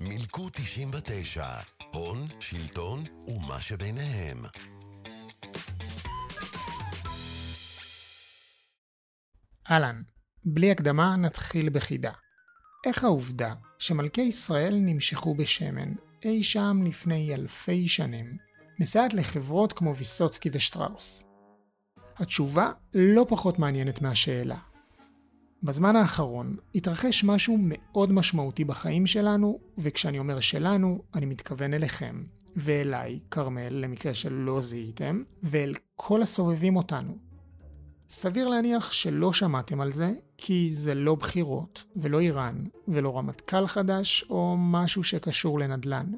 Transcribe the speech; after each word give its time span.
מילקו 0.00 0.48
99, 0.52 1.46
הון, 1.92 2.26
שלטון 2.40 3.04
ומה 3.26 3.60
שביניהם. 3.60 4.44
אהלן, 9.70 10.02
בלי 10.44 10.70
הקדמה 10.70 11.16
נתחיל 11.16 11.70
בחידה. 11.70 12.12
איך 12.86 13.04
העובדה 13.04 13.54
שמלכי 13.78 14.20
ישראל 14.20 14.74
נמשכו 14.74 15.34
בשמן 15.34 15.92
אי 16.24 16.42
שם 16.42 16.76
לפני 16.84 17.34
אלפי 17.34 17.88
שנים, 17.88 18.36
מסייעת 18.80 19.14
לחברות 19.14 19.72
כמו 19.72 19.96
ויסוצקי 19.96 20.48
ושטראוס? 20.52 21.24
התשובה 22.16 22.70
לא 22.94 23.26
פחות 23.28 23.58
מעניינת 23.58 24.02
מהשאלה. 24.02 24.67
בזמן 25.62 25.96
האחרון 25.96 26.56
התרחש 26.74 27.24
משהו 27.24 27.56
מאוד 27.60 28.12
משמעותי 28.12 28.64
בחיים 28.64 29.06
שלנו, 29.06 29.58
וכשאני 29.78 30.18
אומר 30.18 30.40
שלנו, 30.40 31.02
אני 31.14 31.26
מתכוון 31.26 31.74
אליכם, 31.74 32.22
ואליי, 32.56 33.18
כרמל, 33.30 33.68
למקרה 33.68 34.14
שלא 34.14 34.60
זיהיתם, 34.60 35.22
ואל 35.42 35.74
כל 35.96 36.22
הסובבים 36.22 36.76
אותנו. 36.76 37.18
סביר 38.08 38.48
להניח 38.48 38.92
שלא 38.92 39.32
שמעתם 39.32 39.80
על 39.80 39.92
זה, 39.92 40.12
כי 40.36 40.70
זה 40.72 40.94
לא 40.94 41.14
בחירות, 41.14 41.84
ולא 41.96 42.20
איראן, 42.20 42.64
ולא 42.88 43.18
רמטכ"ל 43.18 43.66
חדש, 43.66 44.24
או 44.30 44.56
משהו 44.58 45.04
שקשור 45.04 45.58
לנדל"ן. 45.58 46.12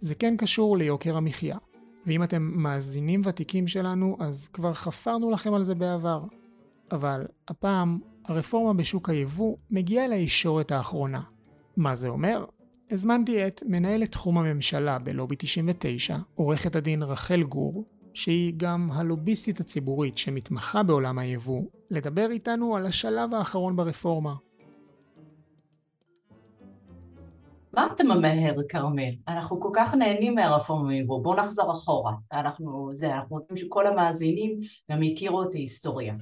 זה 0.00 0.14
כן 0.14 0.36
קשור 0.36 0.76
ליוקר 0.76 1.16
המחיה. 1.16 1.58
ואם 2.06 2.22
אתם 2.22 2.42
מאזינים 2.42 3.20
ותיקים 3.24 3.68
שלנו, 3.68 4.16
אז 4.20 4.48
כבר 4.48 4.72
חפרנו 4.72 5.30
לכם 5.30 5.54
על 5.54 5.64
זה 5.64 5.74
בעבר. 5.74 6.24
אבל 6.92 7.26
הפעם, 7.48 7.98
הרפורמה 8.28 8.72
בשוק 8.72 9.08
היבוא 9.08 9.56
מגיעה 9.70 10.08
לישורת 10.08 10.72
האחרונה. 10.72 11.20
מה 11.76 11.96
זה 11.96 12.08
אומר? 12.08 12.44
הזמנתי 12.90 13.46
את 13.46 13.62
מנהלת 13.66 14.12
תחום 14.12 14.38
הממשלה 14.38 14.98
בלובי 14.98 15.36
99, 15.38 16.16
עורכת 16.34 16.76
הדין 16.76 17.02
רחל 17.02 17.42
גור, 17.42 17.84
שהיא 18.14 18.54
גם 18.56 18.88
הלוביסטית 18.92 19.60
הציבורית 19.60 20.18
שמתמחה 20.18 20.82
בעולם 20.82 21.18
היבוא, 21.18 21.62
לדבר 21.90 22.30
איתנו 22.30 22.76
על 22.76 22.86
השלב 22.86 23.34
האחרון 23.34 23.76
ברפורמה. 23.76 24.34
מה 27.72 27.88
אתה 27.94 28.04
ממהר, 28.04 28.54
כרמל? 28.68 29.14
אנחנו 29.28 29.60
כל 29.60 29.70
כך 29.74 29.94
נהנים 29.94 30.34
מהרפורמה 30.34 30.88
ביבוא, 30.88 31.22
בואו 31.22 31.36
נחזור 31.36 31.72
אחורה. 31.72 32.12
אנחנו, 32.32 32.90
זה, 32.94 33.14
אנחנו 33.14 33.36
רוצים 33.36 33.56
שכל 33.56 33.86
המאזינים 33.86 34.60
גם 34.90 35.02
יכירו 35.02 35.42
את 35.42 35.54
ההיסטוריה. 35.54 36.14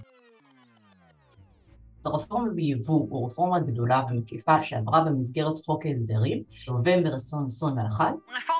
הרפורמה 2.06 2.50
ביבוא 2.50 3.06
הוא 3.10 3.26
רפורמה 3.26 3.60
גדולה 3.60 4.02
ומקיפה 4.10 4.62
שעברה 4.62 5.04
במסגרת 5.04 5.58
חוק 5.64 5.86
ההסדרים 5.86 6.42
בנובמבר 6.66 7.14
2021. 7.14 8.04
רפורמת 8.04 8.14
היבוא 8.28 8.53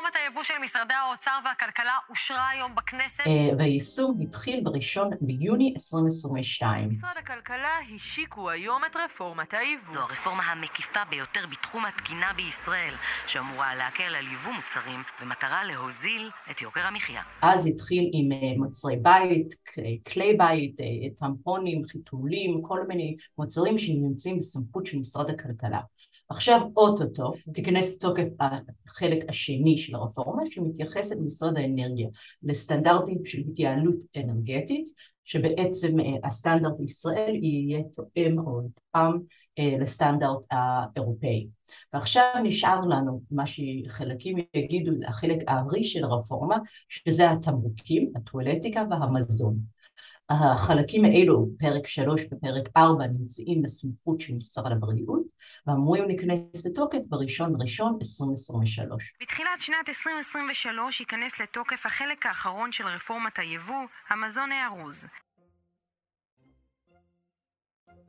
של 0.45 0.55
משרדי 0.65 0.95
האוצר 0.95 1.39
והכלכלה 1.45 1.93
אושרה 2.11 2.49
היום 2.49 2.75
בכנסת. 2.75 3.27
אה, 3.27 3.57
והיישום 3.59 4.21
התחיל 4.21 4.61
בראשון 4.65 5.11
ביוני 5.21 5.73
2022. 5.77 6.89
משרד 6.89 7.17
הכלכלה 7.19 7.79
השיקו 7.97 8.51
היום 8.51 8.83
את 8.85 8.97
רפורמת 8.97 9.55
היבוא. 9.55 9.95
זו 9.95 10.01
הרפורמה 10.01 10.43
המקיפה 10.53 11.05
ביותר 11.11 11.41
בתחום 11.51 11.85
התקינה 11.85 12.33
בישראל, 12.37 12.95
שאמורה 13.27 13.75
להקל 13.75 14.15
על 14.15 14.27
יבוא 14.33 14.53
מוצרים 14.53 15.01
במטרה 15.21 15.65
להוזיל 15.65 16.31
את 16.51 16.63
יוקר 16.63 16.87
המחיה. 16.87 17.23
אז 17.43 17.67
התחיל 17.67 18.11
עם 18.13 18.33
אה, 18.33 18.39
מוצרי 18.59 18.97
בית, 18.97 19.55
כלי 20.13 20.37
בית, 20.39 20.81
אה, 20.81 20.87
טמפונים, 21.17 21.83
חיתולים, 21.85 22.63
כל 22.63 22.81
מיני 22.89 23.17
מוצרים 23.39 23.79
שנמצאים 23.79 24.39
בסמכות 24.39 24.87
של 24.87 24.99
משרד 24.99 25.31
הכלכלה. 25.31 25.81
עכשיו 26.29 26.61
אוטוטו 26.77 27.33
תיכנס 27.55 27.95
לתוקף 27.97 28.29
החלק 28.87 29.25
השני 29.29 29.77
של 29.79 29.95
הרפורמה 29.95 30.43
שמתייחסת 30.47 31.17
למשרד 31.17 31.59
האנרגיה 31.59 32.09
לסטנדרטים 32.43 33.25
של 33.25 33.39
התייעלות 33.39 33.97
אנרגטית 34.17 34.89
שבעצם 35.25 36.01
אה, 36.01 36.05
הסטנדרט 36.25 36.81
ישראל 36.81 37.35
יהיה 37.35 37.83
תואם 37.83 38.39
או 38.39 38.61
יתאם 38.67 39.19
אה, 39.59 39.79
לסטנדרט 39.81 40.41
האירופאי. 40.51 41.47
ועכשיו 41.93 42.25
נשאר 42.43 42.81
לנו 42.81 43.23
מה 43.31 43.45
שחלקים 43.47 44.39
יגידו 44.55 44.99
זה 44.99 45.09
החלק 45.09 45.39
הארי 45.47 45.85
של 45.85 46.05
הרפורמה 46.05 46.57
שזה 46.89 47.31
התמרוקים, 47.31 48.13
הטואלטיקה 48.17 48.85
והמזון. 48.91 49.59
החלקים 50.29 51.05
האלו, 51.05 51.47
פרק 51.59 51.87
3 51.87 52.23
ופרק 52.31 52.69
4, 52.77 53.07
נמצאים 53.07 53.63
בסמכות 53.63 54.21
של 54.21 54.35
משרד 54.35 54.73
הבריאות, 54.73 55.23
ואמורים 55.67 56.05
להיכנס 56.05 56.67
לתוקף 56.67 56.99
בראשון 57.09 57.55
ראשון 57.61 57.99
2023. 58.01 59.13
בתחילת 59.23 59.61
שנת 59.61 59.89
2023 59.89 61.01
ייכנס 61.01 61.33
לתוקף 61.43 61.87
החלק 61.87 62.27
האחרון 62.27 62.73
של 62.73 62.87
רפורמת 62.87 63.39
היבוא, 63.39 63.85
המזון 64.09 64.53
הארוז. 64.53 65.07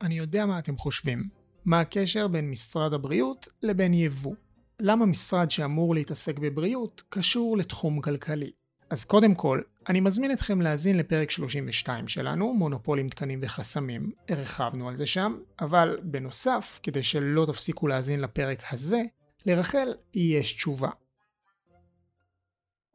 אני 0.02 0.14
יודע 0.14 0.46
מה 0.46 0.58
אתם 0.58 0.76
חושבים. 0.76 1.28
מה 1.64 1.80
הקשר 1.80 2.28
בין 2.28 2.50
משרד 2.50 2.92
הבריאות 2.92 3.48
לבין 3.62 3.94
יבוא? 3.94 4.34
למה 4.80 5.06
משרד 5.06 5.50
שאמור 5.50 5.94
להתעסק 5.94 6.38
בבריאות 6.38 7.02
קשור 7.08 7.56
לתחום 7.56 8.00
כלכלי? 8.00 8.52
אז 8.90 9.04
קודם 9.04 9.34
כל, 9.34 9.60
אני 9.88 10.00
מזמין 10.00 10.32
אתכם 10.32 10.60
להאזין 10.60 10.98
לפרק 10.98 11.30
32 11.30 12.08
שלנו, 12.08 12.54
מונופולים, 12.54 13.08
תקנים 13.08 13.38
וחסמים. 13.42 14.10
הרחבנו 14.28 14.88
על 14.88 14.96
זה 14.96 15.06
שם, 15.06 15.36
אבל 15.60 15.98
בנוסף, 16.02 16.80
כדי 16.82 17.02
שלא 17.02 17.46
תפסיקו 17.46 17.88
להאזין 17.88 18.20
לפרק 18.20 18.62
הזה, 18.70 19.02
לרחל 19.46 19.88
יש 20.14 20.52
תשובה. 20.52 20.88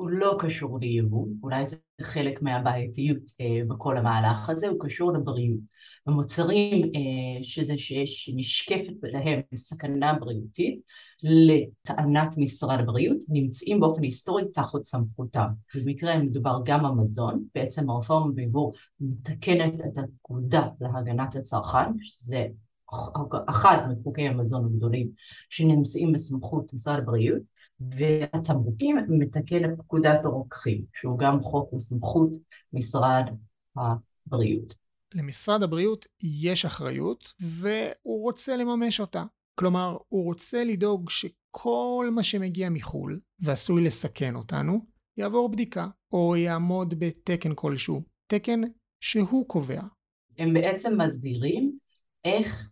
הוא 0.01 0.09
לא 0.09 0.35
קשור 0.39 0.79
ליבוא, 0.79 1.27
אולי 1.43 1.65
זה 1.65 1.75
חלק 2.01 2.41
מהבעייתיות 2.41 3.17
אה, 3.41 3.59
בכל 3.67 3.97
המהלך 3.97 4.49
הזה, 4.49 4.67
הוא 4.67 4.77
קשור 4.79 5.13
לבריאות. 5.13 5.59
המוצרים 6.07 6.91
אה, 6.95 7.43
שזה 7.43 7.77
שיש, 7.77 8.31
נשקפת 8.35 8.93
להם 9.03 9.41
סכנה 9.55 10.13
בריאותית 10.13 10.81
לטענת 11.23 12.37
משרד 12.37 12.79
הבריאות 12.79 13.17
נמצאים 13.29 13.79
באופן 13.79 14.03
היסטורי 14.03 14.43
תחת 14.53 14.83
סמכותם. 14.83 15.47
במקרה 15.75 16.17
מדובר 16.17 16.59
גם 16.65 16.85
המזון, 16.85 17.43
בעצם 17.55 17.89
הרפורמה 17.89 18.31
ביבוא 18.33 18.71
מתקנת 18.99 19.73
את 19.85 19.97
הפקודה 19.97 20.67
להגנת 20.81 21.35
הצרכן, 21.35 21.89
שזה 22.01 22.47
אחד 23.47 23.77
מחוקי 23.91 24.27
המזון 24.27 24.65
הגדולים 24.65 25.09
שנמצאים 25.49 26.11
בסמכות 26.11 26.73
משרד 26.73 26.99
הבריאות, 26.99 27.41
והתמרוקים 27.89 28.97
מתקן 29.09 29.65
את 29.65 29.77
פקודת 29.77 30.25
הרוקחים, 30.25 30.81
שהוא 30.93 31.19
גם 31.19 31.41
חוק 31.41 31.73
בסמכות 31.73 32.37
משרד 32.73 33.25
הבריאות. 33.75 34.73
למשרד 35.13 35.63
הבריאות 35.63 36.05
יש 36.23 36.65
אחריות, 36.65 37.33
והוא 37.39 38.23
רוצה 38.23 38.57
לממש 38.57 38.99
אותה. 38.99 39.23
כלומר, 39.55 39.97
הוא 40.09 40.25
רוצה 40.25 40.63
לדאוג 40.63 41.09
שכל 41.09 42.09
מה 42.11 42.23
שמגיע 42.23 42.69
מחו"ל, 42.69 43.19
ועשוי 43.39 43.83
לסכן 43.83 44.35
אותנו, 44.35 44.85
יעבור 45.17 45.49
בדיקה, 45.49 45.87
או 46.11 46.35
יעמוד 46.35 46.99
בתקן 46.99 47.51
כלשהו. 47.55 48.01
תקן 48.27 48.61
שהוא 48.99 49.47
קובע. 49.47 49.81
הם 50.37 50.53
בעצם 50.53 51.01
מסדירים 51.01 51.77
איך, 52.25 52.69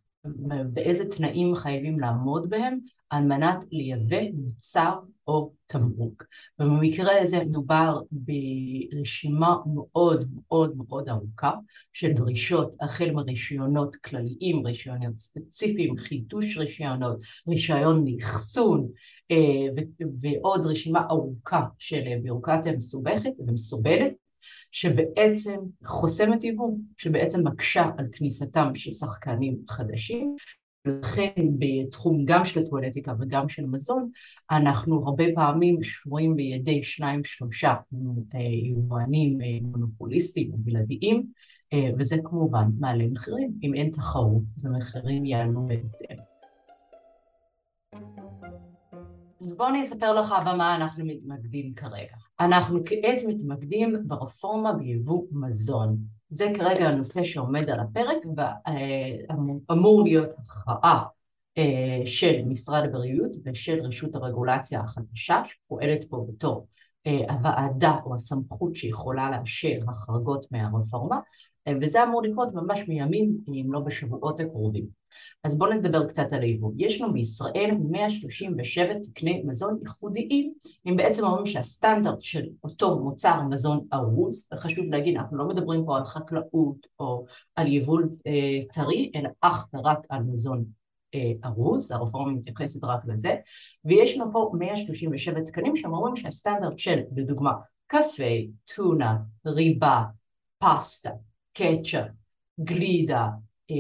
באיזה 0.74 1.06
תנאים 1.10 1.56
חייבים 1.56 2.00
לעמוד 2.00 2.50
בהם 2.50 2.80
על 3.10 3.24
מנת 3.24 3.66
לייבא 3.72 4.32
מוצר 4.34 5.00
או 5.28 5.52
תמרוק. 5.66 6.24
ובמקרה 6.60 7.22
הזה 7.22 7.40
מדובר 7.40 8.00
ברשימה 8.12 9.56
מאוד 9.74 10.30
מאוד 10.34 10.78
מאוד 10.78 11.10
ארוכה 11.10 11.52
של 11.94 12.12
דרישות 12.12 12.76
החל 12.82 13.12
מרישיונות 13.12 13.96
כלליים, 13.96 14.66
רישיונות 14.66 15.18
ספציפיים, 15.18 15.98
חידוש 15.98 16.58
רישיונות, 16.58 17.22
רישיון 17.48 18.06
לאחסון 18.08 18.88
אה, 19.32 19.84
ועוד 20.22 20.66
רשימה 20.66 21.02
ארוכה 21.10 21.62
של 21.80 22.02
ביורוקרטיה 22.24 22.76
מסובכת 22.76 23.32
ומסובלת 23.40 24.14
שבעצם 24.72 25.58
חוסמת 25.86 26.44
יבוא, 26.44 26.72
שבעצם 26.98 27.48
מקשה 27.48 27.90
על 27.98 28.06
כניסתם 28.12 28.76
של 28.76 28.92
שחקנים 28.92 29.58
חדשים 29.70 30.36
ולכן 30.86 31.46
בתחום 31.60 32.26
גם 32.26 32.46
של 32.46 32.60
הטואלטיקה 32.60 33.14
וגם 33.20 33.50
של 33.50 33.66
מזון, 33.66 34.10
אנחנו 34.52 35.08
הרבה 35.08 35.24
פעמים 35.36 35.84
שבויים 35.84 36.36
בידי 36.36 36.84
שניים 36.84 37.24
שלושה 37.24 37.74
אה, 38.36 38.40
יבואנים 38.40 39.42
אה, 39.42 39.48
מונופוליסטיים 39.62 40.52
או 40.54 40.58
בלעדיים, 40.58 41.26
אה, 41.74 41.90
וזה 42.00 42.18
כמובן 42.24 42.66
מעלה 42.80 43.08
מחירים. 43.08 43.52
אם 43.64 43.74
אין 43.74 43.90
תחרות, 43.90 44.44
אז 44.58 44.66
המחירים 44.66 45.26
יעלו 45.26 45.68
בהתאם. 45.68 46.18
אז 49.42 49.54
בואו 49.54 49.70
אני 49.70 49.82
אספר 49.82 50.14
לך 50.14 50.34
במה 50.42 50.76
אנחנו 50.76 51.06
מתמקדים 51.06 51.74
כרגע. 51.74 52.16
אנחנו 52.40 52.80
כעת 52.86 53.22
מתמקדים 53.28 53.96
ברפורמה 54.08 54.74
ביבוא 54.74 55.24
מזון. 55.32 55.98
זה 56.30 56.52
כרגע 56.58 56.88
הנושא 56.88 57.24
שעומד 57.24 57.70
על 57.70 57.80
הפרק 57.80 58.18
ואמור 59.70 60.04
להיות 60.04 60.30
הכרעה 60.38 61.04
אה, 61.58 62.02
של 62.06 62.42
משרד 62.46 62.84
הבריאות 62.86 63.32
ושל 63.46 63.80
רשות 63.84 64.16
הרגולציה 64.16 64.80
החדשה 64.80 65.42
שפועלת 65.46 66.06
פה 66.10 66.26
בתור 66.30 66.68
אה, 67.08 67.34
הוועדה 67.34 67.96
או 68.06 68.16
הסמכות 68.16 68.76
שיכולה 68.76 69.32
לאשר 69.32 69.80
החרגות 69.88 70.46
מהרפורמה 70.52 71.20
אה, 71.68 71.74
וזה 71.82 72.04
אמור 72.04 72.24
לקרות 72.24 72.54
ממש 72.54 72.80
מימים 72.88 73.38
אם 73.48 73.74
לא 73.74 73.80
בשבועות 73.80 74.40
הקרובים. 74.40 74.86
אז 75.44 75.58
בואו 75.58 75.74
נדבר 75.74 76.08
קצת 76.08 76.28
על 76.32 76.42
היבוא. 76.42 76.72
יש 76.78 77.02
לנו 77.02 77.14
בישראל 77.14 77.72
137 77.90 78.94
תקני 79.04 79.44
מזון 79.46 79.80
ייחודיים, 79.82 80.54
הם 80.86 80.96
בעצם 80.96 81.26
אומרים 81.26 81.46
שהסטנדרט 81.46 82.22
של 82.22 82.46
אותו 82.64 83.00
מוצר 83.00 83.42
מזון 83.42 83.88
ארוז, 83.94 84.48
וחשוב 84.54 84.86
להגיד, 84.86 85.18
אנחנו 85.18 85.38
לא 85.38 85.48
מדברים 85.48 85.86
פה 85.86 85.98
על 85.98 86.06
חקלאות 86.06 86.88
או 87.00 87.26
על 87.56 87.68
יבול 87.68 88.10
אה, 88.28 88.60
טרי, 88.74 89.12
אלא 89.16 89.30
אך 89.42 89.66
ורק 89.74 90.00
על 90.10 90.24
מזון 90.24 90.66
אה, 91.16 91.32
ארוז, 91.46 91.92
הרפורמה 91.92 92.32
מתייחסת 92.32 92.84
רק 92.84 93.02
לזה, 93.08 93.36
ויש 93.86 94.18
לנו 94.18 94.32
פה 94.32 94.52
137 94.60 95.42
תקנים 95.42 95.76
שאומרים 95.76 96.16
שהסטנדרט 96.16 96.80
של, 96.80 97.00
לדוגמה, 97.16 97.54
קפה, 97.88 98.34
טונה, 98.76 99.18
ריבה, 99.46 100.04
פסטה, 100.58 101.10
קטשאפ, 101.54 102.08
גלידה, 102.60 103.28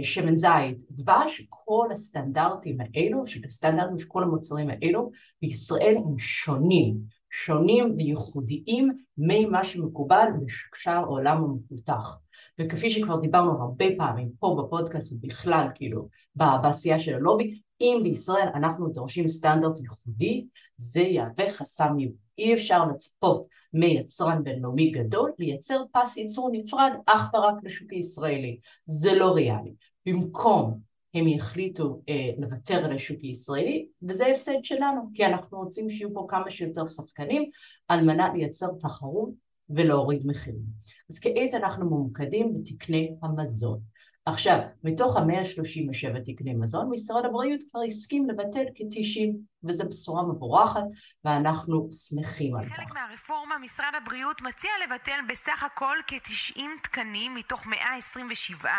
שמן 0.04 0.36
זית, 0.36 0.78
דבש, 0.92 1.42
כל 1.50 1.88
הסטנדרטים 1.92 2.78
האלו, 2.80 3.24
הסטנדרטים 3.46 3.98
של 3.98 4.08
כל 4.08 4.24
המוצרים 4.24 4.70
האלו, 4.70 5.12
בישראל 5.42 5.96
הם 5.98 6.20
שונים, 6.20 6.98
שונים 7.32 7.96
וייחודיים 7.98 8.90
ממה 9.18 9.64
שמקובל 9.64 10.28
בשאר 10.74 10.94
העולם 10.94 11.44
המפותח. 11.44 12.18
וכפי 12.60 12.90
שכבר 12.90 13.20
דיברנו 13.20 13.62
הרבה 13.62 13.86
פעמים 13.98 14.30
פה 14.40 14.64
בפודקאסט 14.64 15.14
ובכלל 15.14 15.68
כאילו 15.76 16.08
בעשייה 16.36 17.00
של 17.00 17.16
הלובי, 17.16 17.60
אם 17.82 18.00
בישראל 18.04 18.48
אנחנו 18.56 18.90
דורשים 18.90 19.30
סטנדרט 19.30 19.80
ייחודי, 19.80 20.46
זה 20.78 21.02
יהווה 21.02 21.50
חסם 21.50 21.96
אי 22.38 22.54
אפשר 22.54 22.86
לצפות 22.86 23.48
מיצרן 23.74 24.44
בינלאומי 24.44 24.92
גדול 24.92 25.32
לייצר 25.40 25.84
פס 25.92 26.18
ייצור 26.18 26.50
נפרד 26.54 26.92
אך 27.06 27.34
ורק 27.34 27.56
לשוק 27.64 27.92
הישראלי. 27.92 28.60
זה 28.86 29.16
לא 29.16 29.34
ריאלי. 29.34 29.74
במקום 30.06 30.80
הם 31.14 31.28
יחליטו 31.28 32.02
אה, 32.10 32.30
לוותר 32.38 32.86
על 32.86 32.96
השוק 32.96 33.18
הישראלי, 33.22 33.88
וזה 34.02 34.28
הפסד 34.28 34.64
שלנו, 34.64 35.02
כי 35.14 35.26
אנחנו 35.26 35.58
רוצים 35.58 35.90
שיהיו 35.90 36.14
פה 36.14 36.26
כמה 36.30 36.50
שיותר 36.50 36.88
שחקנים 36.88 37.50
על 37.88 38.06
מנת 38.06 38.32
לייצר 38.36 38.68
תחרות 38.80 39.30
ולהוריד 39.70 40.22
מחירים. 40.26 40.64
אז 41.10 41.20
כעת 41.20 41.54
אנחנו 41.54 41.86
ממוקדים 41.86 42.54
בתקני 42.54 43.16
המזון. 43.24 43.80
עכשיו, 44.26 44.60
מתוך 44.84 45.18
ה-137 45.18 46.20
תקני 46.26 46.54
מזון, 46.54 46.90
משרד 46.92 47.26
הבריאות 47.26 47.60
כבר 47.72 47.80
הסכים 47.86 48.30
לבטל 48.30 48.64
כ-90, 48.76 49.36
וזו 49.64 49.84
בשורה 49.90 50.24
מבורכת, 50.24 50.82
ואנחנו 51.26 51.90
שמחים 51.92 52.56
על 52.56 52.66
כך. 52.66 52.76
חלק 52.76 52.94
מהרפורמה, 52.94 53.58
משרד 53.58 53.94
הבריאות 54.04 54.42
מציע 54.42 54.72
לבטל 54.84 55.20
בסך 55.30 55.64
הכל 55.64 55.96
כ-90 56.08 56.62
תקנים 56.84 57.36
מתוך 57.36 57.66
127 57.66 58.70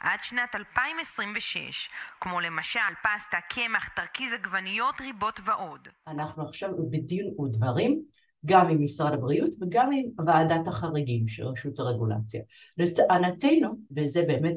עד 0.00 0.18
שנת 0.22 0.54
2026, 0.54 1.88
כמו 2.20 2.40
למשל 2.40 2.80
פסטה, 3.02 3.36
קמח, 3.50 3.88
תרכיז 3.88 4.32
עגבניות, 4.32 5.00
ריבות 5.00 5.40
ועוד. 5.44 5.88
אנחנו 6.08 6.48
עכשיו 6.48 6.70
בדין 6.90 7.34
ודברים. 7.40 8.02
גם 8.46 8.68
עם 8.68 8.82
משרד 8.82 9.12
הבריאות 9.12 9.50
וגם 9.60 9.90
עם 9.92 10.26
ועדת 10.26 10.68
החריגים 10.68 11.28
של 11.28 11.46
רשות 11.46 11.78
הרגולציה. 11.78 12.42
לטענתנו, 12.78 13.68
וזה 13.96 14.24
באמת 14.28 14.56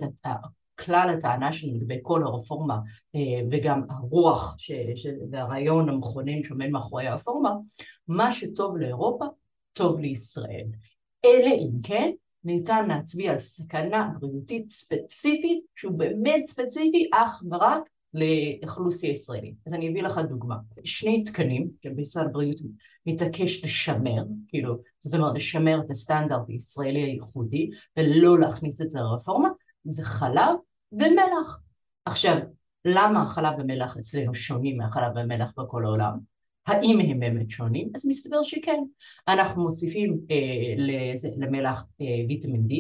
כלל 0.80 1.10
הטענה 1.10 1.54
שלי 1.54 1.74
לגבי 1.74 2.00
כל 2.02 2.24
הרפורמה 2.24 2.80
אה, 3.16 3.42
וגם 3.52 3.82
הרוח 3.90 4.56
ש, 4.58 4.72
ש, 4.96 5.08
והרעיון 5.32 5.90
המכונן 5.90 6.44
שעומד 6.44 6.70
מאחורי 6.70 7.08
הרפורמה, 7.08 7.52
מה 8.08 8.32
שטוב 8.32 8.78
לאירופה, 8.78 9.26
טוב 9.74 10.00
לישראל. 10.00 10.66
אלא 11.26 11.50
אם 11.50 11.82
כן 11.84 12.12
ניתן 12.44 12.88
להצביע 12.88 13.32
על 13.32 13.40
סכנה 13.40 14.10
בריאותית 14.20 14.70
ספציפית, 14.70 15.66
שהוא 15.76 15.98
באמת 15.98 16.46
ספציפי 16.46 17.10
אך 17.14 17.44
ורק 17.52 17.90
לאוכלוסיה 18.18 19.12
ישראלית. 19.12 19.56
אז 19.68 19.74
אני 19.74 19.90
אביא 19.90 20.04
לך 20.04 20.18
דוגמה. 20.18 20.56
שני 20.84 21.24
תקנים 21.24 21.70
שמשרד 21.84 22.26
הבריאות 22.26 22.56
מתעקש 23.06 23.64
לשמר, 23.64 24.24
כאילו, 24.48 24.78
זאת 25.00 25.14
אומרת 25.14 25.36
לשמר 25.36 25.80
את 25.86 25.92
הסטנדרט 25.92 26.50
הישראלי 26.50 27.04
הייחודי 27.04 27.70
ולא 27.98 28.40
להכניס 28.40 28.82
את 28.82 28.90
זה 28.90 29.00
לרפורמה, 29.00 29.50
זה 29.84 30.04
חלב 30.04 30.56
ומלח. 30.92 31.60
עכשיו, 32.06 32.38
למה 32.86 33.22
החלב 33.22 33.54
ומלח 33.60 33.98
אצלנו 33.98 34.34
שונים 34.34 34.78
מהחלב 34.78 35.12
ומלח 35.16 35.52
בכל 35.58 35.86
העולם? 35.86 36.37
האם 36.68 37.00
הם 37.00 37.20
באמת 37.20 37.50
שונים? 37.50 37.90
אז 37.96 38.06
מסתבר 38.06 38.44
שכן. 38.44 38.84
אנחנו 39.28 39.64
מוסיפים 39.64 40.20
אה, 40.32 40.74
לזה, 40.78 41.30
למלח 41.38 41.86
אה, 42.02 42.06
ויטמין 42.28 42.68
D, 42.70 42.74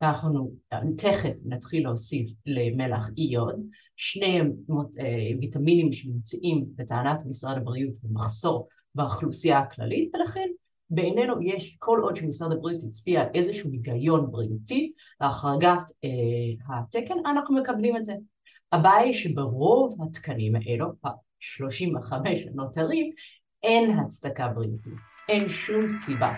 ואנחנו 0.00 0.52
תכף 0.96 1.32
נתחיל 1.44 1.82
להוסיף 1.82 2.30
למלח 2.46 3.08
איוד, 3.18 3.60
שני 3.96 4.40
אה, 4.40 4.44
ויטמינים 5.40 5.92
שנמצאים 5.92 6.64
לטענת 6.78 7.26
משרד 7.26 7.56
הבריאות 7.56 7.94
במחסור 8.02 8.68
באוכלוסייה 8.94 9.58
הכללית, 9.58 10.14
ולכן 10.14 10.48
בעינינו 10.90 11.42
יש, 11.42 11.76
כל 11.78 12.00
עוד 12.02 12.16
שמשרד 12.16 12.52
הבריאות 12.52 12.84
הצביע 12.84 13.24
איזשהו 13.34 13.70
היגיון 13.70 14.30
בריאותי 14.30 14.92
להחרגת 15.20 15.90
אה, 16.04 16.78
התקן, 16.78 17.14
אנחנו 17.26 17.54
מקבלים 17.54 17.96
את 17.96 18.04
זה. 18.04 18.14
הבעיה 18.72 18.98
היא 18.98 19.12
שברוב 19.12 19.96
התקנים 20.02 20.56
האלו, 20.56 20.86
ה-35 21.60 22.14
הנותרים, 22.52 23.10
אין 23.62 23.98
הצדקה 23.98 24.48
בריאותית, 24.48 24.92
אין 25.28 25.48
שום 25.48 25.88
סיבה. 25.88 26.32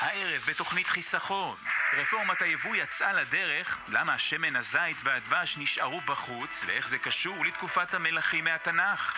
הערב 0.00 0.40
בתוכנית 0.50 0.86
חיסכון, 0.86 1.56
רפורמת 2.00 2.36
היבוא 2.40 2.76
יצאה 2.76 3.12
לדרך, 3.12 3.78
למה 3.88 4.14
השמן 4.14 4.56
הזית 4.56 4.96
והדבש 5.04 5.58
נשארו 5.58 6.00
בחוץ, 6.08 6.50
ואיך 6.66 6.90
זה 6.90 6.98
קשור 6.98 7.34
לתקופת 7.46 7.94
המלכים 7.94 8.44
מהתנ"ך. 8.44 9.14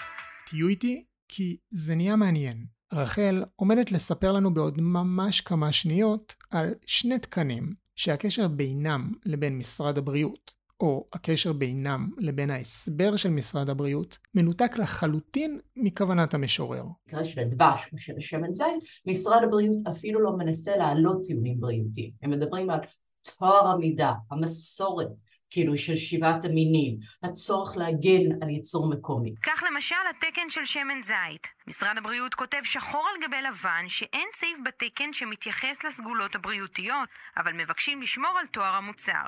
תהיו 0.46 0.68
איתי, 0.68 1.04
כי 1.28 1.56
זה 1.70 1.94
נהיה 1.94 2.16
מעניין. 2.16 2.66
רחל 2.92 3.44
עומדת 3.56 3.92
לספר 3.92 4.32
לנו 4.32 4.54
בעוד 4.54 4.80
ממש 4.80 5.40
כמה 5.40 5.72
שניות 5.72 6.34
על 6.50 6.74
שני 6.86 7.18
תקנים 7.18 7.72
שהקשר 7.96 8.48
בינם 8.48 9.12
לבין 9.26 9.58
משרד 9.58 9.98
הבריאות, 9.98 10.59
או 10.80 11.08
הקשר 11.12 11.52
בינם 11.52 12.10
לבין 12.18 12.50
ההסבר 12.50 13.16
של 13.16 13.30
משרד 13.30 13.70
הבריאות, 13.70 14.18
מנותק 14.34 14.78
לחלוטין 14.78 15.60
מכוונת 15.76 16.34
המשורר. 16.34 16.84
במקרה 17.06 17.24
של 17.24 17.40
הדבש 17.40 17.88
או 17.92 17.98
של 17.98 18.12
השמן 18.18 18.52
זית, 18.52 18.84
משרד 19.06 19.42
הבריאות 19.44 19.76
אפילו 19.90 20.20
לא 20.20 20.32
מנסה 20.36 20.76
להעלות 20.76 21.22
טיעונים 21.26 21.60
בריאותיים. 21.60 22.10
הם 22.22 22.30
מדברים 22.30 22.70
על 22.70 22.78
טוהר 23.22 23.66
המידה, 23.68 24.12
המסורת, 24.30 25.08
כאילו 25.50 25.76
של 25.76 25.96
שבעת 25.96 26.44
המינים, 26.44 26.98
הצורך 27.22 27.76
להגן 27.76 28.42
על 28.42 28.48
ייצור 28.48 28.88
מקומי. 28.90 29.34
כך 29.42 29.62
למשל 29.70 29.94
התקן 30.10 30.50
של 30.50 30.64
שמן 30.64 31.00
זית. 31.06 31.46
משרד 31.66 31.94
הבריאות 31.98 32.34
כותב 32.34 32.60
שחור 32.64 33.06
על 33.14 33.26
גבי 33.26 33.42
לבן 33.42 33.84
שאין 33.88 34.28
סעיף 34.40 34.58
בתקן 34.64 35.12
שמתייחס 35.12 35.76
לסגולות 35.84 36.34
הבריאותיות, 36.34 37.08
אבל 37.36 37.52
מבקשים 37.52 38.02
לשמור 38.02 38.32
על 38.40 38.46
תואר 38.46 38.74
המוצר. 38.74 39.26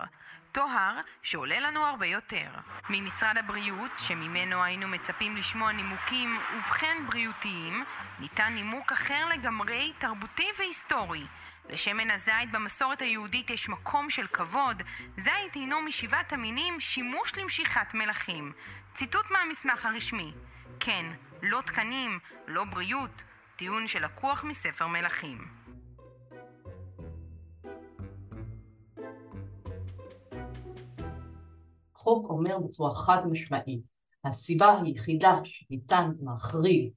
טוהר 0.52 1.00
שעולה 1.22 1.60
לנו 1.60 1.86
הרבה 1.86 2.06
יותר. 2.06 2.50
ממשרד 2.90 3.36
הבריאות, 3.38 3.90
שממנו 3.98 4.64
היינו 4.64 4.88
מצפים 4.88 5.36
לשמוע 5.36 5.72
נימוקים 5.72 6.38
ובכן 6.56 6.96
בריאותיים, 7.06 7.84
ניתן 8.18 8.52
נימוק 8.54 8.92
אחר 8.92 9.24
לגמרי 9.26 9.92
תרבותי 9.98 10.48
והיסטורי. 10.58 11.26
לשמן 11.68 12.10
הזית 12.10 12.50
במסורת 12.52 13.02
היהודית 13.02 13.50
יש 13.50 13.68
מקום 13.68 14.10
של 14.10 14.26
כבוד, 14.26 14.82
זית 15.16 15.54
הינו 15.54 15.80
משבעת 15.80 16.32
המינים 16.32 16.80
שימוש 16.80 17.32
למשיכת 17.36 17.94
מלכים. 17.94 18.52
ציטוט 18.94 19.30
מהמסמך 19.30 19.86
הרשמי. 19.86 20.32
כן, 20.80 21.06
לא 21.42 21.60
תקנים, 21.60 22.18
לא 22.46 22.64
בריאות, 22.64 23.22
טיעון 23.56 23.88
שלקוח 23.88 24.44
מספר 24.44 24.86
מלכים. 24.86 25.48
החוק 32.02 32.30
אומר 32.30 32.58
בצורה 32.58 32.94
חד 32.94 33.26
משמעית, 33.30 33.80
הסיבה 34.24 34.80
היחידה 34.82 35.40
שניתן 35.44 36.12
להחריג 36.22 36.90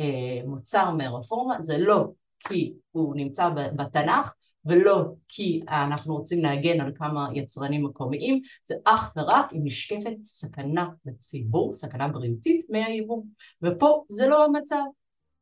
אה, 0.00 0.40
מוצר 0.46 0.90
מהרפורמה 0.90 1.62
זה 1.62 1.78
לא 1.78 2.08
כי 2.40 2.72
הוא 2.90 3.16
נמצא 3.16 3.48
בתנ"ך 3.76 4.34
ולא 4.64 5.04
כי 5.28 5.62
אנחנו 5.68 6.16
רוצים 6.16 6.42
להגן 6.42 6.80
על 6.80 6.92
כמה 6.94 7.28
יצרנים 7.34 7.84
מקומיים, 7.84 8.40
זה 8.64 8.74
אך 8.84 9.12
ורק 9.16 9.52
אם 9.52 9.60
נשקפת 9.64 10.14
סכנה 10.24 10.88
לציבור, 11.06 11.72
סכנה 11.72 12.08
בריאותית 12.08 12.66
מהיבוא. 12.70 13.22
ופה 13.62 14.04
זה 14.08 14.26
לא 14.28 14.44
המצב. 14.44 14.82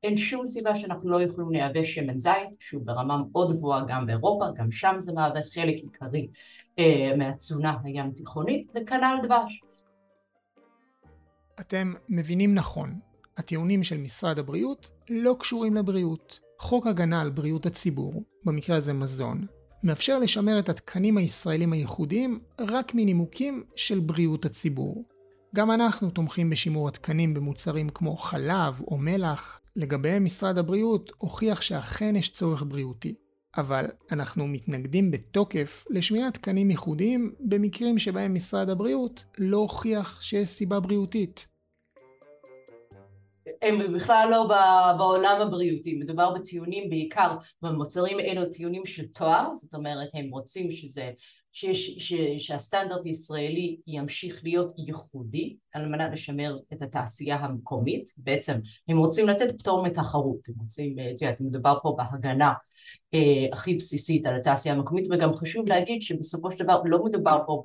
אין 0.03 0.17
שום 0.17 0.47
סיבה 0.47 0.77
שאנחנו 0.77 1.11
לא 1.11 1.23
יכולים 1.23 1.51
לייבא 1.53 1.85
שמן 1.85 2.19
זית, 2.19 2.49
שהוא 2.61 2.83
ברמה 2.85 3.19
מאוד 3.33 3.57
גבוהה 3.57 3.85
גם 3.89 4.07
באירופה, 4.07 4.45
גם 4.57 4.71
שם 4.71 4.95
זה 4.99 5.13
מהווה 5.13 5.41
חלק 5.55 5.75
עיקרי 5.75 6.29
אה, 6.79 7.17
מהתזונה 7.17 7.77
הים 7.85 8.11
תיכונית, 8.11 8.71
וכנ"ל 8.75 9.17
דבש. 9.23 9.61
אתם 11.61 11.95
מבינים 12.09 12.55
נכון, 12.55 12.99
הטיעונים 13.37 13.83
של 13.83 13.97
משרד 13.97 14.39
הבריאות 14.39 14.91
לא 15.11 15.37
קשורים 15.39 15.75
לבריאות. 15.75 16.41
חוק 16.61 16.87
הגנה 16.87 17.21
על 17.21 17.31
בריאות 17.31 17.67
הציבור, 17.67 18.23
במקרה 18.45 18.77
הזה 18.77 18.93
מזון, 18.93 19.47
מאפשר 19.83 20.19
לשמר 20.19 20.59
את 20.59 20.69
התקנים 20.69 21.19
הישראלים 21.19 21.73
הייחודיים 21.73 22.41
רק 22.61 22.95
מנימוקים 22.95 23.65
של 23.77 24.01
בריאות 24.01 24.45
הציבור. 24.45 25.03
גם 25.55 25.71
אנחנו 25.71 26.11
תומכים 26.11 26.51
בשימור 26.51 26.89
התקנים 26.89 27.35
במוצרים 27.35 27.89
כמו 27.89 28.17
חלב 28.17 28.81
או 28.81 28.99
מלח, 28.99 29.61
לגביהם 29.77 30.25
משרד 30.25 30.59
הבריאות 30.59 31.13
הוכיח 31.19 31.61
שאכן 31.61 32.17
יש 32.17 32.33
צורך 32.33 32.63
בריאותי. 32.69 33.15
אבל 33.57 33.87
אנחנו 34.13 34.47
מתנגדים 34.47 35.11
בתוקף 35.11 35.85
לשמירת 35.91 36.35
תקנים 36.35 36.71
ייחודיים 36.71 37.35
במקרים 37.41 37.99
שבהם 37.99 38.35
משרד 38.35 38.71
הבריאות 38.71 39.25
לא 39.39 39.57
הוכיח 39.57 40.21
שיש 40.23 40.49
סיבה 40.49 40.81
בריאותית. 40.81 41.47
הם 43.63 43.95
בכלל 43.95 44.29
לא 44.31 44.49
בעולם 44.99 45.41
הבריאותי, 45.41 45.95
מדובר 45.95 46.35
בטיעונים 46.35 46.91
בעיקר 46.91 47.37
במוצרים 47.63 48.21
אלו 48.21 48.51
טיעונים 48.51 48.87
של 48.87 49.07
תואר, 49.07 49.55
זאת 49.55 49.75
אומרת 49.75 50.09
הם 50.15 50.31
רוצים 50.31 50.71
שזה, 50.71 51.11
שהסטנדרט 52.39 53.01
הישראלי 53.05 53.77
ימשיך 53.87 54.45
להיות 54.45 54.73
ייחודי 54.79 55.57
על 55.73 55.89
מנת 55.89 56.13
לשמר 56.13 56.59
את 56.73 56.83
התעשייה 56.83 57.37
המקומית, 57.37 58.13
בעצם 58.17 58.61
הם 58.89 58.99
רוצים 58.99 59.29
לתת 59.29 59.59
פטור 59.59 59.83
מתחרות, 59.83 60.49
הם 60.49 60.55
רוצים, 60.59 60.97
את 60.99 61.23
יודעת, 61.23 61.41
מדובר 61.41 61.79
פה 61.83 61.97
בהגנה 61.99 62.53
אה, 63.15 63.21
הכי 63.53 63.75
בסיסית 63.75 64.27
על 64.27 64.35
התעשייה 64.35 64.75
המקומית 64.75 65.07
וגם 65.11 65.35
חשוב 65.35 65.69
להגיד 65.69 66.03
שבסופו 66.03 66.51
של 66.51 66.65
דבר 66.65 66.83
לא 66.85 67.05
מדובר 67.05 67.39
פה 67.47 67.63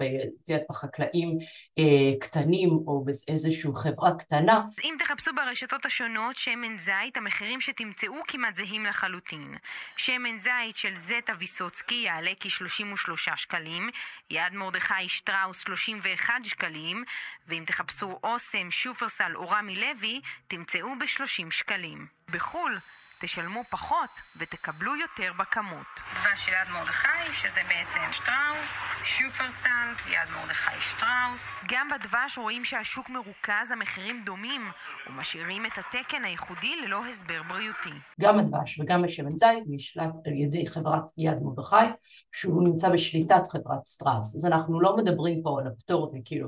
בחקלאים 0.69 1.37
אה, 1.79 2.11
קטנים 2.19 2.69
או 2.69 3.05
באיזושהי 3.05 3.71
חברה 3.75 4.11
קטנה. 4.19 4.61
אם 4.83 4.95
תחפשו 4.99 5.31
ברשתות 5.35 5.85
השונות 5.85 6.35
שמן 6.35 6.77
זית 6.85 7.17
המחירים 7.17 7.61
שתמצאו 7.61 8.13
כמעט 8.27 8.55
זהים 8.55 8.85
לחלוטין. 8.85 9.55
שמן 9.97 10.39
זית 10.43 10.75
של 10.75 10.93
זטה 11.07 11.33
ויסוצקי 11.39 12.03
יעלה 12.05 12.31
כ-33 12.39 13.35
שקלים, 13.35 13.89
יד 14.29 14.53
מרדכי 14.53 15.07
שטראוס 15.07 15.59
31 15.59 16.33
שקלים 16.43 17.03
ואם 17.47 17.63
תחפשו 17.67 18.19
אוסם, 18.23 18.71
שופרסל 18.71 19.31
או 19.35 19.49
רמי 19.49 19.75
לוי 19.75 20.21
תמצאו 20.47 20.87
ב-30 20.99 21.51
שקלים. 21.51 22.07
בחו"ל 22.31 22.79
תשלמו 23.25 23.61
פחות 23.69 24.09
ותקבלו 24.37 24.95
יותר 24.95 25.31
בכמות. 25.39 25.87
דבש 26.15 26.45
של 26.45 26.51
יד 26.51 26.69
מרדכי, 26.73 27.33
שזה 27.33 27.61
בעצם 27.69 27.99
שטראוס, 28.11 28.71
שופרסל, 29.03 29.89
יד 30.07 30.29
מרדכי 30.35 30.81
שטראוס. 30.81 31.41
גם 31.71 31.87
בדבש 31.89 32.37
רואים 32.37 32.65
שהשוק 32.65 33.09
מרוכז, 33.09 33.71
המחירים 33.71 34.23
דומים, 34.25 34.61
ומשאירים 35.07 35.65
את 35.65 35.71
התקן 35.77 36.23
הייחודי 36.23 36.75
ללא 36.81 37.05
הסבר 37.05 37.41
בריאותי. 37.49 37.97
גם 38.21 38.39
הדבש 38.39 38.79
וגם 38.79 39.03
השמן 39.03 39.35
זית 39.35 39.63
נשלט 39.67 40.13
על 40.25 40.33
ידי 40.33 40.67
חברת 40.67 41.03
יד 41.17 41.37
מרדכי, 41.41 41.85
שהוא 42.31 42.63
נמצא 42.63 42.89
בשליטת 42.89 43.43
חברת 43.51 43.85
סטראוס. 43.85 44.35
אז 44.35 44.45
אנחנו 44.45 44.81
לא 44.81 44.97
מדברים 44.97 45.41
פה 45.43 45.59
על 45.59 45.67
הפטור, 45.67 46.13
כאילו, 46.25 46.47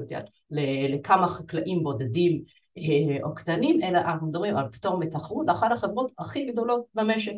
לכמה 0.51 1.27
חקלאים 1.27 1.83
בודדים 1.83 2.41
או 3.23 3.35
קטנים, 3.35 3.83
אלא 3.83 3.97
אנחנו 3.97 4.27
מדברים 4.27 4.57
על 4.57 4.69
פטור 4.71 4.97
מתחרות, 4.97 5.49
אחת 5.49 5.71
החברות 5.71 6.11
הכי 6.19 6.51
גדולות 6.51 6.85
במשק. 6.95 7.33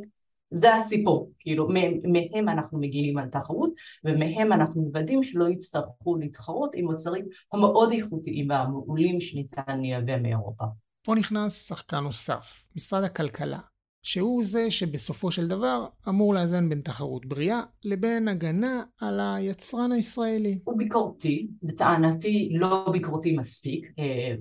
זה 0.52 0.76
הסיפור, 0.76 1.32
כאילו 1.40 1.68
מהם 2.04 2.50
אנחנו 2.50 2.80
מגינים 2.80 3.18
על 3.18 3.28
תחרות 3.28 3.70
ומהם 4.04 4.54
אנחנו 4.54 4.82
מוודאים 4.82 5.24
שלא 5.24 5.50
יצטרכו 5.50 6.18
להתחרות 6.18 6.72
עם 6.74 6.86
מוצרים 6.86 7.26
המאוד 7.54 7.92
איכותיים 7.92 8.50
והמעולים 8.50 9.22
שניתן 9.22 9.80
לייבא 9.82 10.18
מאירופה. 10.18 10.66
פה 11.02 11.16
נכנס 11.16 11.68
שחקן 11.68 12.00
נוסף, 12.00 12.66
משרד 12.76 13.04
הכלכלה. 13.04 13.60
שהוא 14.04 14.44
זה 14.44 14.72
שבסופו 14.72 15.32
של 15.32 15.48
דבר 15.48 15.86
אמור 16.10 16.34
לאזן 16.34 16.70
בין 16.70 16.82
תחרות 16.82 17.26
בריאה 17.26 17.62
לבין 17.84 18.28
הגנה 18.28 18.84
על 19.02 19.20
היצרן 19.20 19.92
הישראלי. 19.92 20.60
הוא 20.64 20.78
ביקורתי, 20.78 21.48
לטענתי 21.64 22.50
לא 22.52 22.90
ביקורתי 22.92 23.38
מספיק, 23.38 23.92
אה, 24.00 24.36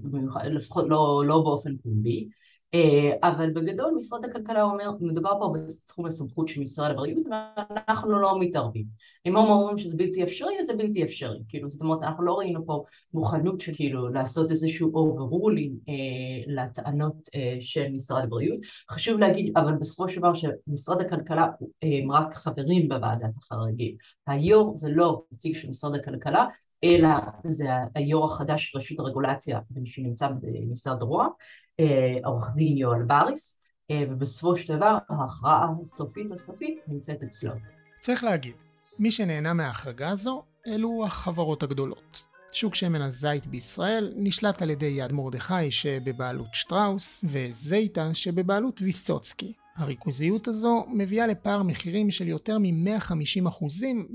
לפחות 0.50 0.84
לא, 0.88 1.22
לא 1.26 1.40
באופן 1.42 1.76
פומבי. 1.76 2.28
אה, 2.74 3.28
אבל 3.28 3.50
בגדול 3.50 3.94
משרד 3.96 4.24
הכלכלה 4.24 4.62
אומר, 4.62 4.90
מדובר 5.00 5.32
פה 5.40 5.52
בתחום 5.54 6.06
הסמכות 6.06 6.48
של 6.48 6.60
משרד 6.60 6.90
הבריאות 6.90 7.26
ואנחנו 7.30 8.18
לא 8.18 8.38
מתערבים. 8.40 8.86
אם 9.26 9.36
הם 9.36 9.44
אומרים 9.44 9.78
שזה 9.78 9.96
בלתי 9.96 10.22
אפשרי, 10.22 10.60
אז 10.60 10.66
זה 10.66 10.74
בלתי 10.74 11.04
אפשרי. 11.04 11.38
כאילו, 11.48 11.68
זאת 11.68 11.80
אומרת, 11.80 12.02
אנחנו 12.02 12.24
לא 12.24 12.38
ראינו 12.38 12.66
פה 12.66 12.84
מוכנות 13.14 13.60
שכאילו 13.60 14.08
לעשות 14.08 14.50
איזשהו 14.50 14.92
overruling 14.92 15.88
אה, 15.88 15.94
לטענות 16.46 17.28
אה, 17.34 17.56
של 17.60 17.88
משרד 17.92 18.24
הבריאות. 18.24 18.58
חשוב 18.90 19.18
להגיד, 19.18 19.52
אבל 19.56 19.72
בסופו 19.72 20.08
של 20.08 20.20
דבר 20.20 20.34
שמשרד 20.34 21.00
הכלכלה 21.00 21.46
אה, 21.84 21.98
הם 22.02 22.12
רק 22.12 22.34
חברים 22.34 22.88
בוועדת 22.88 23.36
החריגים. 23.36 23.96
היו"ר 24.26 24.76
זה 24.76 24.88
לא 24.88 25.22
נציג 25.32 25.54
של 25.54 25.68
משרד 25.68 25.94
הכלכלה, 25.94 26.46
אלא 26.84 27.08
זה 27.44 27.68
היו"ר 27.94 28.32
החדש 28.32 28.64
של 28.64 28.78
רשות 28.78 28.98
הרגולציה 28.98 29.60
שנמצא 29.84 30.28
במשרד 30.28 31.02
רוה"מ, 31.02 31.30
אה, 31.80 32.18
עורך 32.24 32.50
דין 32.54 32.76
יואל 32.76 33.02
בריס, 33.02 33.60
אה, 33.90 34.02
ובסופו 34.10 34.56
של 34.56 34.76
דבר 34.76 34.98
ההכרעה 35.08 35.68
הסופית 35.82 36.32
הסופית 36.32 36.78
נמצאת 36.88 37.22
אצלו. 37.22 37.52
צריך 37.98 38.24
להגיד, 38.24 38.54
מי 38.98 39.10
שנהנה 39.10 39.52
מההחרגה 39.52 40.08
הזו 40.08 40.42
אלו 40.66 41.04
החברות 41.06 41.62
הגדולות. 41.62 42.22
שוק 42.52 42.74
שמן 42.74 43.02
הזית 43.02 43.46
בישראל 43.46 44.12
נשלט 44.16 44.62
על 44.62 44.70
ידי 44.70 44.86
יד 44.86 45.12
מרדכי 45.12 45.70
שבבעלות 45.70 46.54
שטראוס 46.54 47.24
וזייטה 47.24 48.14
שבבעלות 48.14 48.82
ויסוצקי. 48.82 49.52
הריכוזיות 49.76 50.48
הזו 50.48 50.84
מביאה 50.92 51.26
לפער 51.26 51.62
מחירים 51.62 52.10
של 52.10 52.28
יותר 52.28 52.58
מ-150% 52.58 53.64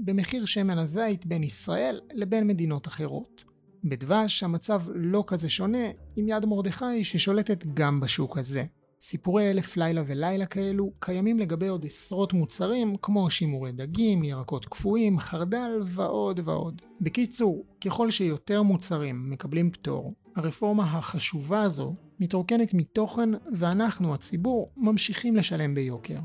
במחיר 0.06 0.46
שמן 0.46 0.77
הזית 0.77 1.25
בין 1.25 1.44
ישראל 1.44 2.00
לבין 2.13 2.48
מדינות 2.48 2.88
אחרות. 2.88 3.44
בדבש 3.84 4.44
המצב 4.44 4.82
לא 4.96 5.24
כזה 5.27 5.50
שונה 5.50 5.88
עם 6.15 6.27
יד 6.27 6.46
מרדכי 6.46 7.03
ששולטת 7.03 7.65
גם 7.74 8.00
בשוק 8.00 8.38
הזה. 8.38 8.63
סיפורי 9.01 9.51
אלף 9.51 9.77
לילה 9.77 10.01
ולילה 10.06 10.46
כאלו 10.46 10.91
קיימים 11.00 11.39
לגבי 11.39 11.68
עוד 11.68 11.86
עשרות 11.86 12.34
מוצרים 12.34 12.96
כמו 13.01 13.30
שימורי 13.30 13.72
דגים, 13.72 14.24
ירקות 14.24 14.65
קפואים, 14.65 15.20
חרדל 15.20 15.82
ועוד 15.86 16.39
ועוד. 16.44 16.82
בקיצור, 17.01 17.65
ככל 17.86 18.12
שיותר 18.12 18.62
מוצרים 18.62 19.30
מקבלים 19.30 19.72
פטור, 19.72 20.13
הרפורמה 20.36 20.84
החשובה 20.84 21.62
הזו 21.62 21.96
מתרוקנת 22.20 22.74
מתוכן 22.74 23.30
ואנחנו, 23.54 24.14
הציבור, 24.14 24.72
ממשיכים 24.78 25.36
לשלם 25.36 25.76
ביוקר. 25.76 26.20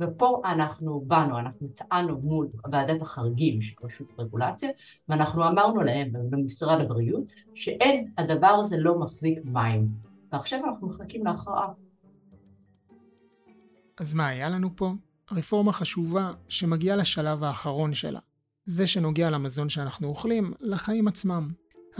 ופה 0.00 0.42
אנחנו 0.44 1.00
באנו, 1.06 1.38
אנחנו 1.38 1.68
טענו 1.68 2.18
מול 2.18 2.48
ועדת 2.72 3.02
החריגים 3.02 3.62
של 3.62 3.74
רשות 3.82 4.06
הרגולציה, 4.18 4.68
ואנחנו 5.08 5.48
אמרנו 5.48 5.80
להם 5.80 6.12
במשרד 6.30 6.80
הבריאות 6.80 7.32
שאין, 7.54 8.12
הדבר 8.18 8.58
הזה 8.62 8.76
לא 8.78 8.98
מחזיק 8.98 9.38
מים. 9.44 9.88
ועכשיו 10.32 10.60
אנחנו 10.64 10.88
מחכים 10.88 11.26
להכרעה. 11.26 11.68
אז 14.00 14.14
מה 14.14 14.26
היה 14.26 14.50
לנו 14.50 14.68
פה? 14.76 14.92
רפורמה 15.32 15.72
חשובה 15.72 16.32
שמגיעה 16.48 16.96
לשלב 16.96 17.44
האחרון 17.44 17.94
שלה. 17.94 18.20
זה 18.64 18.86
שנוגע 18.86 19.30
למזון 19.30 19.68
שאנחנו 19.68 20.08
אוכלים, 20.08 20.52
לחיים 20.60 21.08
עצמם. 21.08 21.50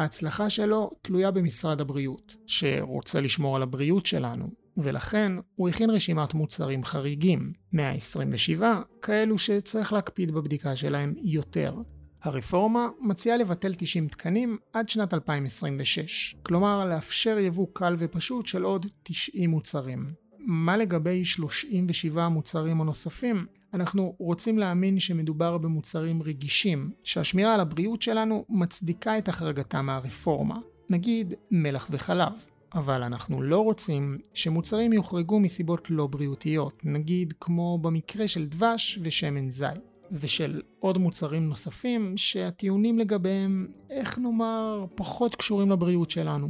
ההצלחה 0.01 0.51
שלו 0.51 0.91
תלויה 1.03 1.31
במשרד 1.31 1.81
הבריאות, 1.81 2.37
שרוצה 2.47 3.21
לשמור 3.21 3.57
על 3.57 3.63
הבריאות 3.63 4.07
שלנו, 4.07 4.51
ולכן 4.77 5.33
הוא 5.55 5.69
הכין 5.69 5.91
רשימת 5.91 6.35
מוצרים 6.35 6.85
חריגים, 6.85 7.53
127 7.73 8.81
כאלו 9.03 9.39
שצריך 9.39 9.93
להקפיד 9.93 10.31
בבדיקה 10.31 10.77
שלהם 10.77 11.15
יותר. 11.23 11.75
הרפורמה 12.23 12.89
מציעה 13.01 13.37
לבטל 13.37 13.75
90 13.75 14.09
תקנים 14.09 14.59
עד 14.73 14.89
שנת 14.89 15.15
2026, 15.15 16.37
כלומר 16.43 16.85
לאפשר 16.85 17.39
יבוא 17.39 17.67
קל 17.73 17.95
ופשוט 17.99 18.47
של 18.47 18.63
עוד 18.63 18.87
90 19.03 19.51
מוצרים. 19.51 20.13
מה 20.39 20.77
לגבי 20.77 21.25
37 21.25 22.25
המוצרים 22.25 22.81
הנוספים? 22.81 23.47
אנחנו 23.75 24.15
רוצים 24.19 24.59
להאמין 24.59 25.01
שמדובר 25.01 25.59
במוצרים 25.59 26.23
רגישים, 26.23 26.91
שהשמירה 27.03 27.55
על 27.55 27.61
הבריאות 27.61 28.03
שלנו 28.03 28.45
מצדיקה 28.49 29.19
את 29.19 29.29
החרגתם 29.29 29.87
מהרפורמה, 29.87 30.59
נגיד 30.91 31.35
מלח 31.51 31.89
וחלב. 31.91 32.45
אבל 32.75 33.03
אנחנו 33.03 33.43
לא 33.43 33.61
רוצים 33.61 34.19
שמוצרים 34.35 34.93
יוחרגו 34.93 35.41
מסיבות 35.41 35.91
לא 35.91 36.07
בריאותיות, 36.07 36.85
נגיד 36.85 37.35
כמו 37.41 37.79
במקרה 37.79 38.29
של 38.29 38.47
דבש 38.47 38.99
ושמן 39.03 39.51
זית, 39.51 39.81
ושל 40.13 40.63
עוד 40.79 40.99
מוצרים 40.99 41.49
נוספים 41.49 42.17
שהטיעונים 42.17 42.99
לגביהם, 42.99 43.67
איך 43.91 44.19
נאמר, 44.19 44.87
פחות 44.95 45.35
קשורים 45.35 45.71
לבריאות 45.71 46.11
שלנו. 46.11 46.49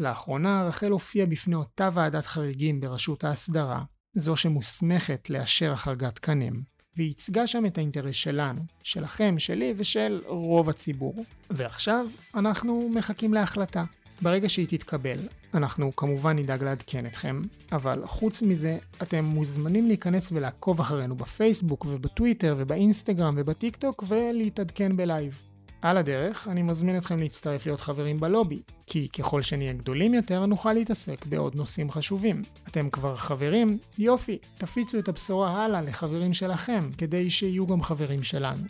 לאחרונה 0.00 0.64
רחל 0.68 0.90
הופיעה 0.90 1.26
בפני 1.26 1.54
אותה 1.54 1.88
ועדת 1.92 2.26
חריגים 2.26 2.80
בראשות 2.80 3.24
ההסדרה, 3.24 3.82
זו 4.14 4.36
שמוסמכת 4.36 5.30
לאשר 5.30 5.72
החרגת 5.72 6.14
תקנים, 6.14 6.62
והיא 6.96 7.08
ייצגה 7.08 7.46
שם 7.46 7.66
את 7.66 7.78
האינטרס 7.78 8.14
שלנו, 8.14 8.60
שלכם, 8.82 9.34
שלי 9.38 9.74
ושל 9.76 10.22
רוב 10.26 10.70
הציבור. 10.70 11.24
ועכשיו 11.50 12.06
אנחנו 12.34 12.90
מחכים 12.94 13.34
להחלטה. 13.34 13.84
ברגע 14.22 14.48
שהיא 14.48 14.66
תתקבל, 14.68 15.18
אנחנו 15.54 15.96
כמובן 15.96 16.38
נדאג 16.38 16.62
לעדכן 16.62 17.06
אתכם, 17.06 17.42
אבל 17.72 18.06
חוץ 18.06 18.42
מזה, 18.42 18.78
אתם 19.02 19.24
מוזמנים 19.24 19.86
להיכנס 19.86 20.32
ולעקוב 20.32 20.80
אחרינו 20.80 21.16
בפייסבוק 21.16 21.84
ובטוויטר 21.84 22.54
ובאינסטגרם 22.58 23.34
ובטיק 23.38 23.76
טוק 23.76 24.04
ולהתעדכן 24.08 24.96
בלייב. 24.96 25.42
על 25.82 25.96
הדרך, 25.96 26.48
אני 26.48 26.62
מזמין 26.62 26.96
אתכם 26.96 27.18
להצטרף 27.18 27.66
להיות 27.66 27.80
חברים 27.80 28.20
בלובי, 28.20 28.62
כי 28.86 29.08
ככל 29.08 29.42
שנהיה 29.42 29.72
גדולים 29.72 30.14
יותר, 30.14 30.46
נוכל 30.46 30.72
להתעסק 30.72 31.26
בעוד 31.26 31.54
נושאים 31.54 31.90
חשובים. 31.90 32.42
אתם 32.68 32.90
כבר 32.90 33.16
חברים? 33.16 33.78
יופי, 33.98 34.38
תפיצו 34.58 34.98
את 34.98 35.08
הבשורה 35.08 35.64
הלאה 35.64 35.82
לחברים 35.82 36.34
שלכם, 36.34 36.90
כדי 36.98 37.30
שיהיו 37.30 37.66
גם 37.66 37.82
חברים 37.82 38.22
שלנו. 38.22 38.62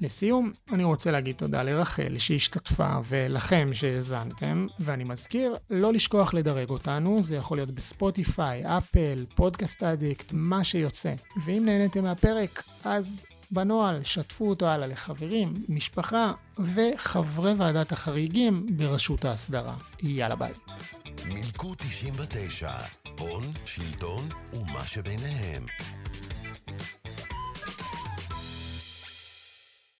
לסיום, 0.00 0.52
אני 0.72 0.84
רוצה 0.84 1.10
להגיד 1.10 1.36
תודה 1.36 1.62
לרחל 1.62 2.18
שהשתתפה 2.18 2.98
ולכם 3.04 3.70
שהאזנתם, 3.72 4.66
ואני 4.80 5.04
מזכיר 5.04 5.56
לא 5.70 5.92
לשכוח 5.92 6.34
לדרג 6.34 6.70
אותנו, 6.70 7.22
זה 7.22 7.36
יכול 7.36 7.58
להיות 7.58 7.70
בספוטיפיי, 7.70 8.78
אפל, 8.78 9.26
פודקאסט 9.34 9.82
אדיקט, 9.82 10.26
מה 10.32 10.64
שיוצא. 10.64 11.14
ואם 11.44 11.62
נהניתם 11.64 12.02
מהפרק, 12.04 12.62
אז 12.84 13.24
בנוהל 13.50 14.04
שתפו 14.04 14.48
אותו 14.48 14.66
הלאה 14.66 14.86
לחברים, 14.86 15.54
משפחה 15.68 16.32
וחברי 16.58 17.52
ועדת 17.52 17.92
החריגים 17.92 18.66
בראשות 18.76 19.24
ההסדרה. 19.24 19.74
יאללה 20.02 20.36
ביי. 20.36 20.52
מילקו 21.24 21.74
99, 21.74 22.70
הון, 23.18 23.42
שלטון 23.66 24.28
ומה 24.52 24.86
שביניהם. 24.86 25.66